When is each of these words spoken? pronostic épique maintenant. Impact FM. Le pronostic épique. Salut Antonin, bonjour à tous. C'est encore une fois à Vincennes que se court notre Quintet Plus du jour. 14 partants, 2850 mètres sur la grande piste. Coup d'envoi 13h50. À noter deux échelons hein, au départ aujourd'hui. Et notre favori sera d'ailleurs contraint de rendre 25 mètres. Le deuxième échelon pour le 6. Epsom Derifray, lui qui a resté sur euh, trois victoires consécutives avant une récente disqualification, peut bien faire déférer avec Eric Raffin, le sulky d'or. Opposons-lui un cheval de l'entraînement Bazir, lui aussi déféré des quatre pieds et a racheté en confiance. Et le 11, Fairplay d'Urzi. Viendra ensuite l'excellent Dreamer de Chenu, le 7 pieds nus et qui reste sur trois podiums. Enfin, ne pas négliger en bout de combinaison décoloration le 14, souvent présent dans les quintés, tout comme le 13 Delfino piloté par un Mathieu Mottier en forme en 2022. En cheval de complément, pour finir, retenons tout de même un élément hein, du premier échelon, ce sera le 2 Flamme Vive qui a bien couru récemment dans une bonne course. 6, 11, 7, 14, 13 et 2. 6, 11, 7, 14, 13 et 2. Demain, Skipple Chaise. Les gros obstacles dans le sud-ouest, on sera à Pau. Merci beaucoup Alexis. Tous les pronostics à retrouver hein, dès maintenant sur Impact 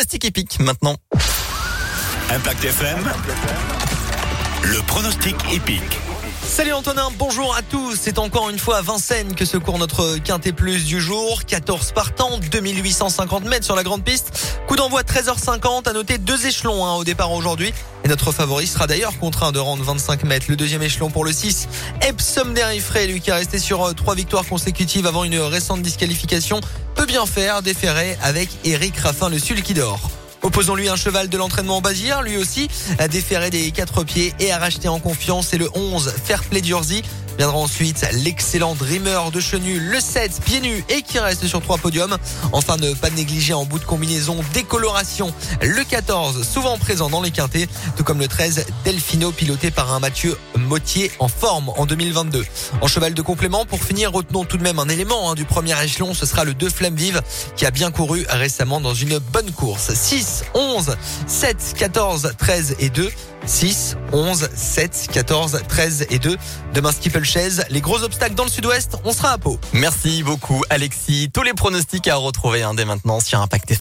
pronostic 0.00 0.24
épique 0.24 0.58
maintenant. 0.60 0.96
Impact 2.30 2.64
FM. 2.64 3.12
Le 4.62 4.80
pronostic 4.86 5.36
épique. 5.52 6.09
Salut 6.60 6.74
Antonin, 6.74 7.08
bonjour 7.16 7.56
à 7.56 7.62
tous. 7.62 7.96
C'est 7.98 8.18
encore 8.18 8.50
une 8.50 8.58
fois 8.58 8.76
à 8.76 8.82
Vincennes 8.82 9.34
que 9.34 9.46
se 9.46 9.56
court 9.56 9.78
notre 9.78 10.18
Quintet 10.18 10.52
Plus 10.52 10.84
du 10.84 11.00
jour. 11.00 11.46
14 11.46 11.92
partants, 11.92 12.38
2850 12.50 13.44
mètres 13.44 13.64
sur 13.64 13.74
la 13.74 13.82
grande 13.82 14.04
piste. 14.04 14.58
Coup 14.66 14.76
d'envoi 14.76 15.00
13h50. 15.00 15.88
À 15.88 15.94
noter 15.94 16.18
deux 16.18 16.44
échelons 16.44 16.84
hein, 16.84 16.96
au 16.96 17.04
départ 17.04 17.32
aujourd'hui. 17.32 17.72
Et 18.04 18.08
notre 18.08 18.30
favori 18.30 18.66
sera 18.66 18.86
d'ailleurs 18.86 19.18
contraint 19.18 19.52
de 19.52 19.58
rendre 19.58 19.82
25 19.84 20.24
mètres. 20.24 20.46
Le 20.50 20.56
deuxième 20.56 20.82
échelon 20.82 21.08
pour 21.08 21.24
le 21.24 21.32
6. 21.32 21.66
Epsom 22.06 22.52
Derifray, 22.52 23.06
lui 23.06 23.22
qui 23.22 23.30
a 23.30 23.36
resté 23.36 23.58
sur 23.58 23.82
euh, 23.82 23.94
trois 23.94 24.14
victoires 24.14 24.44
consécutives 24.44 25.06
avant 25.06 25.24
une 25.24 25.38
récente 25.38 25.80
disqualification, 25.80 26.60
peut 26.94 27.06
bien 27.06 27.24
faire 27.24 27.62
déférer 27.62 28.18
avec 28.22 28.50
Eric 28.64 28.98
Raffin, 28.98 29.30
le 29.30 29.38
sulky 29.38 29.72
d'or. 29.72 30.09
Opposons-lui 30.50 30.88
un 30.88 30.96
cheval 30.96 31.28
de 31.28 31.36
l'entraînement 31.38 31.80
Bazir, 31.80 32.22
lui 32.22 32.36
aussi 32.36 32.68
déféré 33.08 33.50
des 33.50 33.70
quatre 33.70 34.02
pieds 34.02 34.34
et 34.40 34.50
a 34.50 34.58
racheté 34.58 34.88
en 34.88 34.98
confiance. 34.98 35.54
Et 35.54 35.58
le 35.58 35.70
11, 35.74 36.12
Fairplay 36.24 36.60
d'Urzi. 36.60 37.04
Viendra 37.38 37.56
ensuite 37.56 38.04
l'excellent 38.24 38.74
Dreamer 38.74 39.30
de 39.30 39.40
Chenu, 39.40 39.78
le 39.78 40.00
7 40.00 40.40
pieds 40.44 40.60
nus 40.60 40.84
et 40.88 41.02
qui 41.02 41.20
reste 41.20 41.46
sur 41.46 41.62
trois 41.62 41.78
podiums. 41.78 42.18
Enfin, 42.50 42.76
ne 42.78 42.92
pas 42.94 43.10
négliger 43.10 43.54
en 43.54 43.64
bout 43.64 43.78
de 43.78 43.84
combinaison 43.84 44.44
décoloration 44.52 45.32
le 45.62 45.84
14, 45.84 46.46
souvent 46.46 46.76
présent 46.78 47.08
dans 47.08 47.22
les 47.22 47.30
quintés, 47.30 47.68
tout 47.96 48.02
comme 48.02 48.18
le 48.18 48.26
13 48.26 48.66
Delfino 48.84 49.30
piloté 49.30 49.70
par 49.70 49.92
un 49.92 50.00
Mathieu 50.00 50.36
Mottier 50.70 51.10
en 51.18 51.26
forme 51.26 51.70
en 51.70 51.84
2022. 51.84 52.46
En 52.80 52.86
cheval 52.86 53.12
de 53.12 53.22
complément, 53.22 53.66
pour 53.66 53.82
finir, 53.82 54.12
retenons 54.12 54.44
tout 54.44 54.56
de 54.56 54.62
même 54.62 54.78
un 54.78 54.88
élément 54.88 55.28
hein, 55.28 55.34
du 55.34 55.44
premier 55.44 55.74
échelon, 55.82 56.14
ce 56.14 56.26
sera 56.26 56.44
le 56.44 56.54
2 56.54 56.70
Flamme 56.70 56.94
Vive 56.94 57.22
qui 57.56 57.66
a 57.66 57.72
bien 57.72 57.90
couru 57.90 58.24
récemment 58.28 58.80
dans 58.80 58.94
une 58.94 59.18
bonne 59.18 59.50
course. 59.50 59.92
6, 59.92 60.44
11, 60.54 60.96
7, 61.26 61.74
14, 61.76 62.34
13 62.38 62.76
et 62.78 62.88
2. 62.88 63.10
6, 63.46 63.96
11, 64.12 64.48
7, 64.54 65.08
14, 65.12 65.62
13 65.66 66.06
et 66.10 66.18
2. 66.18 66.36
Demain, 66.74 66.92
Skipple 66.92 67.24
Chaise. 67.24 67.64
Les 67.70 67.80
gros 67.80 68.02
obstacles 68.02 68.34
dans 68.34 68.44
le 68.44 68.50
sud-ouest, 68.50 68.96
on 69.04 69.12
sera 69.12 69.32
à 69.32 69.38
Pau. 69.38 69.58
Merci 69.72 70.22
beaucoup 70.22 70.62
Alexis. 70.70 71.30
Tous 71.32 71.42
les 71.42 71.54
pronostics 71.54 72.06
à 72.06 72.16
retrouver 72.16 72.62
hein, 72.62 72.74
dès 72.74 72.84
maintenant 72.84 73.18
sur 73.18 73.40
Impact 73.40 73.72